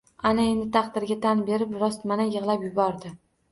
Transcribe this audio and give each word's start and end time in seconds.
Ana 0.27 0.45
endi 0.53 0.65
taqdirga 0.77 1.17
tan 1.27 1.45
berib 1.51 1.77
rostmana 1.85 2.27
yig‘lab 2.33 2.69
yubordi. 2.71 3.17